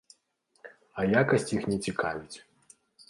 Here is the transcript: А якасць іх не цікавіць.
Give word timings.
А 1.01 1.05
якасць 1.21 1.45
іх 1.59 1.67
не 1.73 1.77
цікавіць. 1.89 2.37